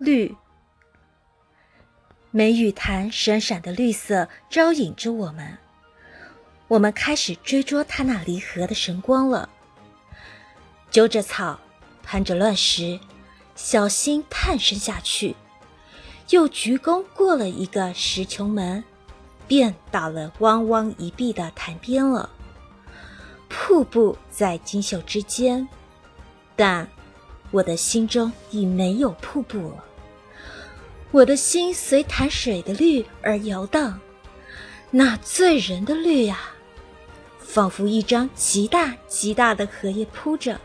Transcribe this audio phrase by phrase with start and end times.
[0.00, 0.34] 绿。
[2.30, 5.58] 梅雨潭闪闪的绿色招引着我们，
[6.68, 9.50] 我们开始追捉它那离合的神光了。
[10.90, 11.60] 揪着草，
[12.02, 12.98] 攀着乱石，
[13.54, 15.36] 小心探身下去，
[16.30, 18.82] 又鞠躬过了一个石穹门，
[19.46, 22.30] 便到了汪汪一碧的潭边了。
[23.50, 25.68] 瀑布在锦绣之间，
[26.56, 26.88] 但
[27.50, 29.84] 我的心中已没有瀑布了。
[31.12, 33.98] 我的心随潭水的绿而摇荡，
[34.90, 36.54] 那醉人的绿啊，
[37.40, 40.60] 仿佛一张极大极大的荷叶铺着，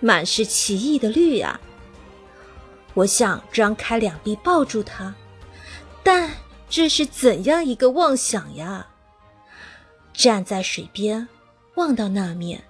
[0.00, 1.58] 满是奇异的绿啊。
[2.92, 5.14] 我想张开两臂抱住它，
[6.02, 6.30] 但
[6.68, 8.86] 这是怎样一个妄想呀！
[10.12, 11.26] 站在水边，
[11.76, 12.62] 望到那面，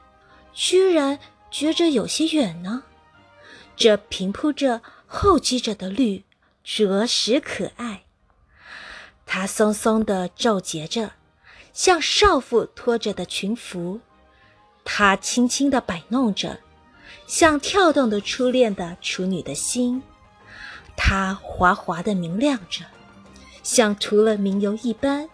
[0.53, 1.19] 居然
[1.51, 2.85] 觉着有些远呢。
[3.77, 6.23] 这平铺着、厚积着的绿。
[6.65, 8.05] 着实可爱，
[9.27, 11.13] 它松松的皱结着，
[11.75, 14.01] 像少妇拖着的裙服；
[14.83, 16.61] 它轻轻的摆弄着，
[17.27, 20.01] 像跳动的初恋的处女的心；
[20.97, 22.87] 它滑滑的明亮着，
[23.63, 25.29] 像涂了明油一般，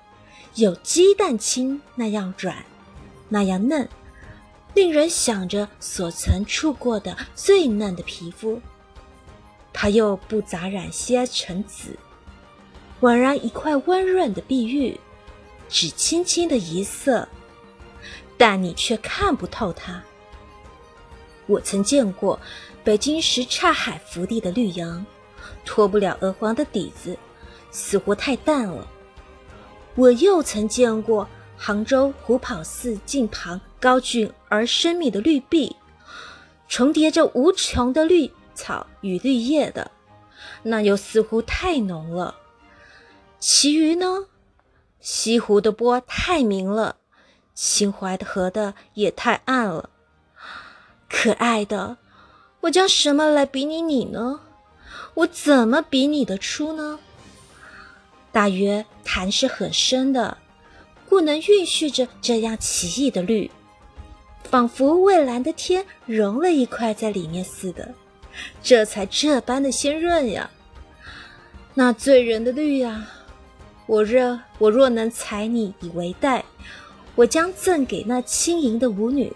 [0.57, 2.65] 有鸡蛋清那样软，
[3.29, 3.89] 那样嫩，
[4.75, 8.61] 令人想着所曾触过的最嫩的皮肤。
[9.73, 11.97] 它又不杂染些尘紫，
[13.01, 14.99] 宛然一块温润的碧玉，
[15.69, 17.27] 只轻轻的一色，
[18.37, 20.03] 但你却看不透它。
[21.47, 22.39] 我曾见过
[22.85, 25.05] 北京什刹海福地的绿杨，
[25.65, 27.17] 脱不了鹅黄的底子，
[27.71, 28.87] 似乎太淡了。
[29.95, 35.75] 我又曾见过杭州虎跑寺近旁高峻而深密的绿壁，
[36.69, 38.31] 重叠着无穷的绿。
[38.61, 39.91] 草与绿叶的，
[40.63, 42.37] 那又似乎太浓了。
[43.39, 44.27] 其余呢？
[45.01, 46.97] 西湖的波太明了，
[47.55, 49.89] 秦淮的河的也太暗了。
[51.09, 51.97] 可爱的，
[52.61, 54.41] 我将什么来比拟你呢？
[55.15, 56.99] 我怎么比拟得出呢？
[58.31, 60.37] 大约潭是很深的，
[61.09, 63.51] 故能蕴蓄着这样奇异的绿，
[64.45, 67.95] 仿佛蔚蓝的天融了一块在里面似的。
[68.63, 70.51] 这才这般的鲜润呀，
[71.75, 73.09] 那醉人的绿呀！
[73.87, 76.45] 我若我若能采你以为带，
[77.17, 79.33] 我将赠给那轻盈的舞女，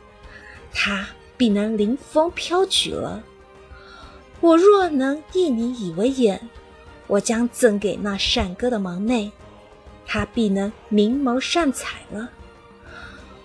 [0.73, 3.21] 她必能临风飘举了；
[4.41, 6.49] 我若能意你以为眼，
[7.09, 9.33] 我将赠给那善歌的盲妹，
[10.07, 12.31] 她必能明眸善采了。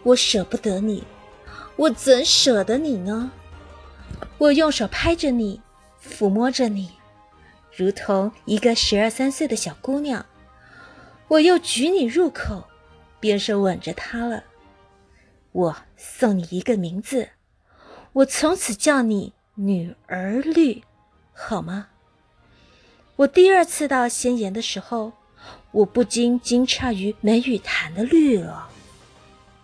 [0.03, 1.03] 我舍不得你，
[1.75, 3.31] 我怎舍得你呢？
[4.37, 5.61] 我用手拍着你，
[6.01, 6.91] 抚摸着你，
[7.75, 10.25] 如同一个十二三岁的小姑娘。
[11.27, 12.67] 我又举你入口，
[13.19, 14.43] 便是吻着她了。
[15.51, 17.29] 我送你一个名字，
[18.13, 20.83] 我从此叫你女儿绿，
[21.33, 21.87] 好吗？
[23.17, 25.11] 我第二次到仙岩的时候，
[25.71, 28.68] 我不禁惊诧于梅雨潭的绿了。